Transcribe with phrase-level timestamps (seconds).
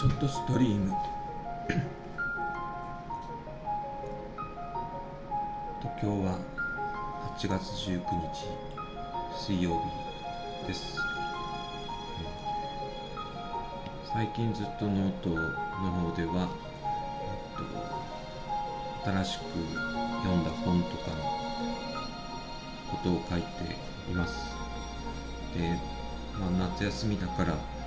[0.00, 0.92] ちょっとストリーム。
[5.82, 6.38] と今日は
[7.36, 8.46] 8月19日
[9.38, 9.78] 水曜
[10.62, 10.96] 日です。
[14.10, 16.48] 最近ずっとノートの方では、
[17.20, 19.42] えっと、新しく
[20.22, 21.16] 読んだ本とかの
[22.90, 23.64] ことを書いて
[24.10, 24.56] います。
[25.54, 25.78] で、
[26.38, 27.79] まあ、夏休みだから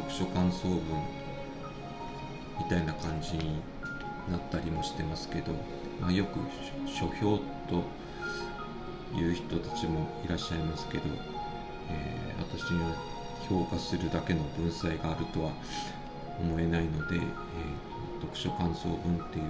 [0.00, 0.80] 読書感想文
[2.58, 3.60] みたいな感じに
[4.30, 5.52] なったりもしてますけど、
[6.00, 6.38] まあ、よく
[6.86, 7.84] 書評と
[9.16, 11.04] いう人たちもいらっしゃいますけど、
[11.90, 12.94] えー、私には
[13.48, 15.52] 評価するだけの文才があるとは
[16.40, 17.22] 思えないので、えー、
[18.20, 19.44] 読書感想文っていう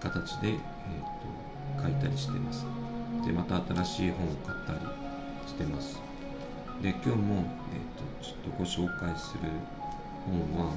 [0.00, 0.56] 形で、えー
[1.76, 2.66] と、書いたりしてます。
[3.26, 4.78] でまた新しい本を買ったり
[5.48, 6.09] してます。
[6.82, 7.44] で今日も、
[7.74, 9.40] えーと、ちょっとご紹介する
[10.24, 10.72] 本は、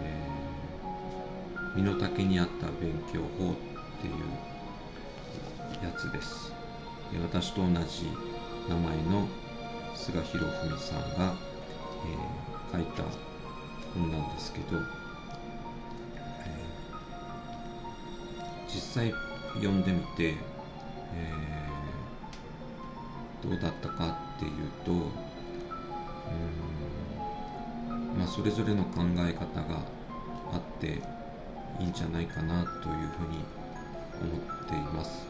[0.00, 3.56] えー、身の丈に合った勉強法っ
[4.00, 6.52] ていうやつです。
[7.12, 8.08] で私と同じ
[8.68, 9.26] 名前の
[9.96, 11.34] 菅博文さんが、
[12.72, 13.02] えー、書いた
[13.94, 19.12] 本なんですけど、えー、実際
[19.54, 20.36] 読んでみて、
[21.14, 21.79] えー
[23.42, 24.50] どうだったかっていう
[24.84, 25.00] とうん
[28.18, 29.82] まあそれぞれの考え方が
[30.52, 31.00] あって
[31.78, 33.44] いいんじゃないかなというふうに
[34.20, 35.26] 思っています。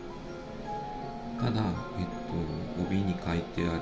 [1.38, 1.62] ただ
[1.98, 3.80] えっと帯に書いてある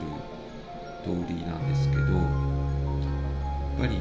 [1.03, 2.19] 通りなんですけどや
[3.77, 3.98] っぱり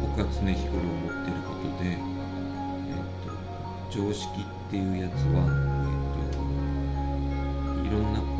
[0.00, 1.98] 僕が常日頃思っていることで、えっ
[3.24, 3.30] と、
[3.90, 5.44] 常識っていうやつは、
[6.18, 6.38] えっと、
[7.86, 8.31] いろんな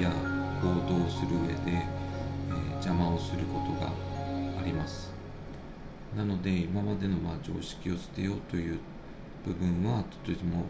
[0.00, 0.10] や
[0.62, 3.92] 行動する上で、えー、邪魔をすることが
[4.60, 5.12] あります。
[6.16, 8.78] なので今までのまあ常識を捨てようという
[9.46, 10.64] 部分はとても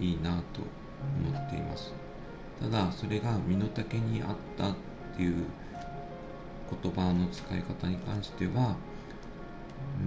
[0.00, 0.62] いいなと
[1.22, 1.92] 思っています。
[2.60, 4.74] ただそれが身の丈に合ったっ
[5.16, 5.44] ていう
[6.82, 8.76] 言葉の使い方に関しては
[10.00, 10.04] う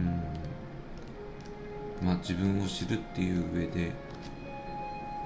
[2.03, 3.91] んまあ自分を知るっていう上で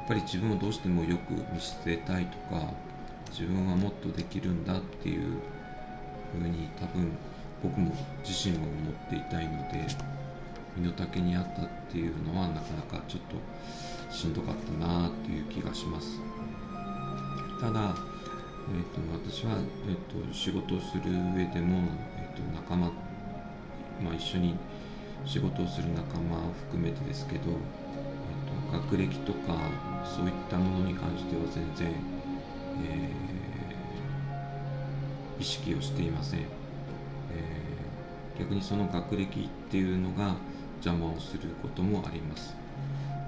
[0.08, 2.72] ぱり自分をどうしてもよく見せたいとか
[3.31, 5.40] 自分はもっとできるんだっていう
[6.40, 7.12] ふうに多分
[7.62, 9.88] 僕も自身も思っていたいので
[10.75, 16.19] 身の丈に合ったっていうのはなかなかちょっとしんどかったなっていう気がします。
[17.62, 17.96] ただ、
[18.69, 19.53] えーと、私は、
[19.88, 21.88] えーと、仕事をする上でも、
[22.18, 22.88] えー、と仲間、
[24.02, 24.56] まあ、一緒に
[25.25, 27.44] 仕事をする仲間を含めてですけど
[28.73, 29.56] 学歴とか
[30.03, 31.94] そういったものに関しては全然、
[32.84, 40.35] えー、意識をしていません、えー、逆にその学歴っていうのが
[40.83, 42.56] 邪魔をすることもあります。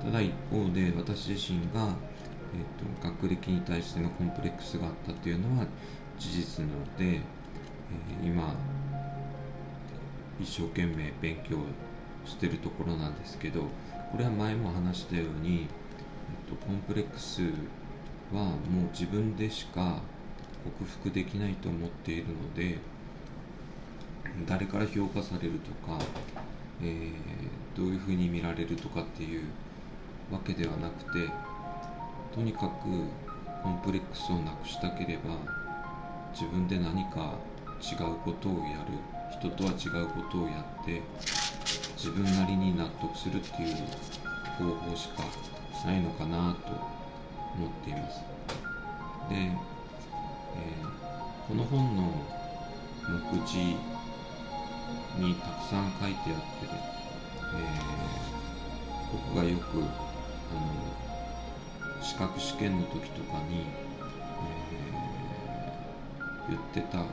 [0.03, 1.95] ただ一方で私自身が、
[2.53, 5.66] えーと、学歴に対してのコンプレックスがあったっていうのは
[6.19, 8.53] 事実なので、えー、今
[10.39, 11.57] 一生懸命勉強
[12.25, 13.61] してるところなんですけど
[14.16, 15.68] これは前も話したように、えっ
[16.50, 17.42] と、コンプレックス
[18.34, 18.58] はもう
[18.94, 19.98] 自分でしか
[20.80, 22.78] 克服できないと思っているので
[24.48, 26.00] 誰から評価されるとか、
[26.81, 29.44] えー、どういうふうに見られるとかっていう
[30.32, 31.30] わけではなくて
[32.34, 32.70] とにかく
[33.62, 35.36] コンプレックスをなくしたければ
[36.32, 37.34] 自分で何か
[37.82, 38.94] 違うことをやる
[39.38, 41.02] 人とは違うことをやって
[42.05, 43.69] 自分なりに納得するっていう
[44.59, 45.23] 方法しか
[45.88, 46.69] ないのかなと
[47.57, 48.19] 思っています。
[49.27, 49.55] で、えー、
[51.47, 52.13] この本の
[53.09, 53.17] 目
[53.47, 53.75] 次
[55.17, 56.35] にたくさん書いてあって、
[57.55, 59.87] えー、僕がよくあの
[62.03, 63.66] 資格試験の時とかに、
[66.49, 67.08] えー、言ってたこ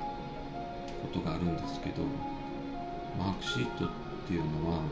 [1.14, 2.02] とがあるんですけど
[3.18, 4.82] マークシートってっていうのは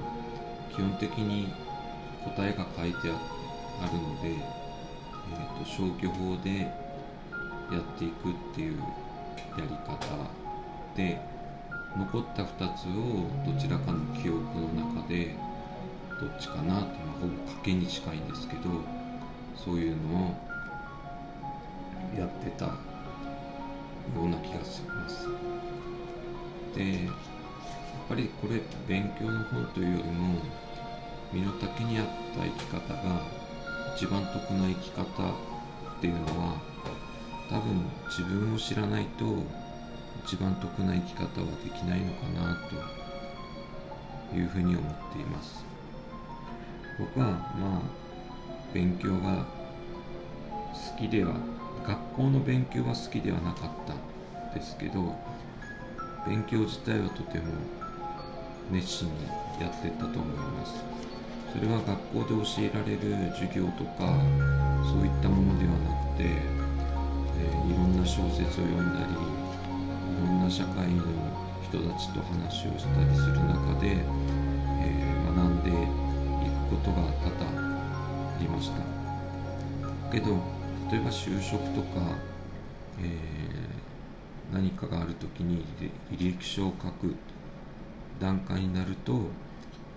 [0.75, 1.53] 基本的に
[2.25, 6.61] 答えが書いてあるので、えーと、消去法で
[7.71, 8.79] やっていくっていう
[9.57, 9.97] やり方
[10.97, 11.19] で
[11.97, 15.35] 残った2つをどちらかの記憶の中で
[16.21, 18.63] どっちかなっていうのはほぼ賭けに近いんですけど
[19.57, 20.35] そういうのを
[22.19, 22.73] やってたよ
[24.17, 25.29] うな気がします。
[26.75, 27.09] で
[28.11, 30.35] ぱりこれ勉強の本というよりも
[31.33, 33.23] 身の丈に合った生き方が
[33.97, 35.07] 一番得な生き方っ
[36.01, 36.61] ていうのは
[37.49, 39.25] 多分自分を知らないと
[40.27, 42.59] 一番得な生き方はできないのかな
[44.31, 45.65] というふうに思っています。
[46.99, 47.81] 僕はまあ
[48.75, 49.47] 勉強が
[50.73, 51.35] 好きでは
[51.87, 55.17] 学校の勉強は好きではなかったですけど
[56.27, 57.45] 勉強自体はとても
[58.71, 59.13] 熱心に
[59.61, 60.85] やってたと思います。
[61.53, 64.07] それは学校で教えられる授業とか
[64.87, 69.19] そういったものではなくて、えー、いろんな小説を読んだりい
[70.23, 71.03] ろんな社会の
[71.67, 75.75] 人たちと話をしたりする中で、えー、学んでい
[76.71, 78.77] くことが多々ありました。
[80.13, 80.39] けど
[80.91, 82.15] 例えば就職とか、
[83.01, 85.65] えー、何かがある時に
[86.13, 87.17] 履歴書を書く。
[88.21, 89.13] 段階になると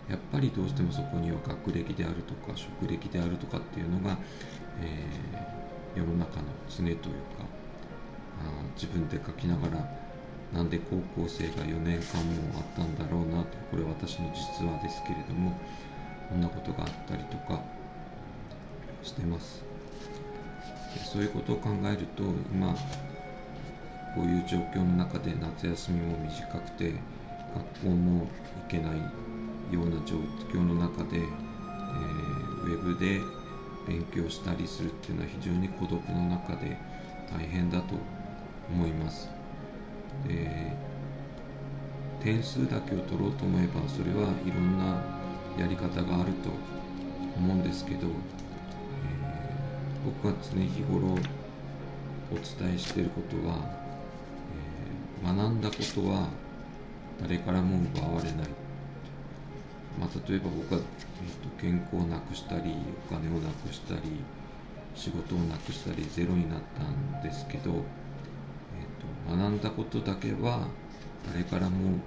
[0.09, 4.17] やっぱりどうしてもそこには学歴であるとか職歴であるとかっていうのが、
[4.81, 6.99] えー、世の中の常というか
[8.41, 9.89] あ自分で書きながら
[10.53, 15.57] なんで高校生が4年間もあったんだろうなとこれ私の実話ですけれども
[16.29, 17.61] こんなことがあったりとか
[19.03, 19.63] してます。
[21.11, 22.23] そういうことを考えると
[22.53, 22.73] 今
[24.15, 26.93] こういう状況の中で夏休みも短くて
[27.55, 28.27] 学校も行
[28.69, 28.97] けない
[29.73, 30.15] ような状
[30.51, 33.21] 況の中で、えー、ウェブで
[33.88, 36.77] 勉強したりするっていうのは非常に孤独の中で
[37.31, 37.95] 大変だと
[38.71, 39.29] 思います。
[40.27, 40.71] で
[42.21, 45.03] 点数だけを取ろうと思えばそれはいろんな
[45.59, 46.49] やり方があると
[47.38, 48.13] 思うんですけど、えー、
[50.06, 51.17] 僕は常日頃
[52.31, 53.57] お伝えしていることは、
[55.23, 56.29] えー、学んだことは
[57.21, 58.48] 誰からも奪われない。
[60.00, 62.75] まあ、例えば僕は、えーと、健康をなくしたり
[63.10, 64.01] お金をなくしたり
[64.95, 70.68] 仕事をなくしたりゼロになったんですけど、えーと、学んだことだけは
[71.31, 72.00] 誰からも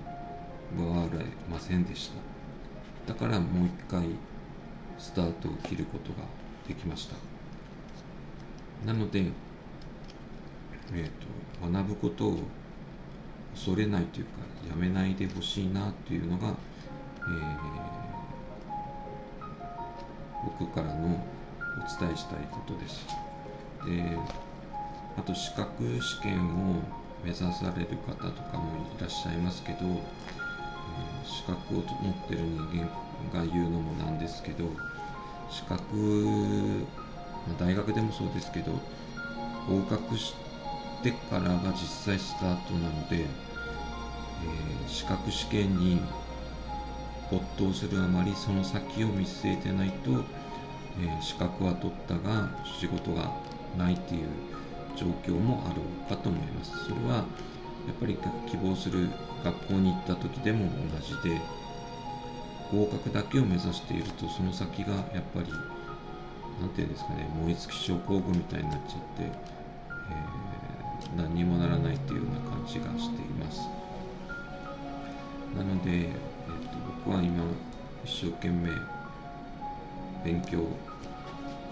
[0.76, 2.10] 奪われませんでし
[3.06, 3.12] た。
[3.12, 4.08] だからもう一回
[4.98, 6.18] スタートを切ることが
[6.66, 7.16] できました。
[8.84, 9.20] なので、
[10.92, 11.04] えー
[11.60, 12.38] と、と学ぶことを
[13.56, 14.30] 恐れないというか
[14.70, 16.54] やめないでほしいなというのが
[17.26, 17.34] えー、
[20.58, 23.04] 僕からのお伝えしたいことです。
[23.84, 24.16] で
[25.16, 26.82] あと資格試験を
[27.24, 32.86] 目指される方とかもいらっしゃいますけど、えー、資格を持ってる人間
[33.32, 34.70] が言うのもなんですけど
[35.50, 38.72] 資格、まあ、大学でもそうですけど
[39.68, 40.45] 合格して
[41.02, 46.00] てからが実際スタートなので、えー、資格試験に
[47.30, 50.10] 没頭するあまりその先を見据えてないと、
[51.00, 53.32] えー、資格は取ったが仕事が
[53.76, 54.28] ないっていう
[54.96, 56.70] 状況もあるかと思います。
[56.84, 57.24] それは
[57.86, 58.18] やっぱり
[58.50, 59.08] 希望する
[59.44, 61.40] 学校に行った時でも同じで
[62.72, 65.52] 合格だけを目指しているとその先がやっぱり
[66.60, 69.32] 何て言うんですかね燃え尽き症候群みたいになっちゃって、えー、
[71.16, 73.68] 何にもならないっていうような感じがしています。
[75.56, 77.44] なのでえー、と僕は今
[78.04, 78.70] 一生懸命
[80.24, 80.66] 勉強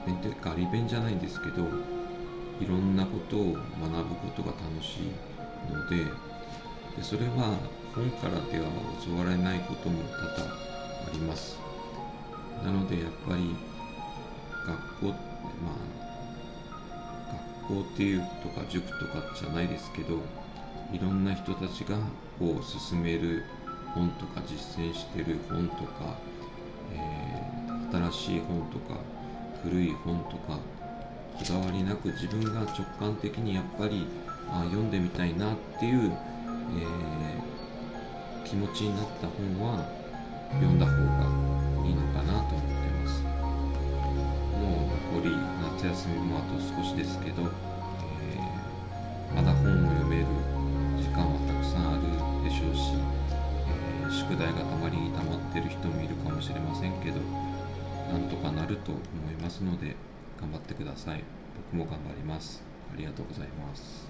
[0.06, 1.62] 勉強ガリ勉じゃないんですけど
[2.60, 5.96] いろんなことを学ぶことが楽しいので
[6.96, 7.58] でそれは
[7.94, 8.66] 本からでは
[9.04, 11.58] 教わらないことも多々あります。
[12.64, 13.54] なのでやっぱり
[14.66, 15.93] 学校まあ
[17.68, 20.18] 校っていうとか塾とかじゃないですけど
[20.92, 21.96] いろんな人たちが
[22.38, 23.44] こう進める
[23.94, 26.18] 本とか実践してる本とか、
[26.92, 28.98] えー、新しい本とか
[29.62, 30.58] 古い本とか
[31.38, 34.06] こだわりなく自分が直感的にやっぱり
[34.50, 39.88] あ読んでみたいなっていう、えー、気持ちになった本は
[40.52, 41.43] 読んだ方が
[45.86, 50.26] 休みもあと少しですけど、えー、まだ本を読める
[50.96, 52.94] 時間はたくさんあるでしょうし
[53.68, 57.20] え宿題がたまりに溜まってる人もいるかもしれませんけど
[58.10, 59.00] なんとかなると思
[59.30, 59.96] いますので
[60.40, 61.24] 頑張ってください。
[61.72, 62.62] 僕も頑張ります。
[62.92, 64.08] ありがとうございます。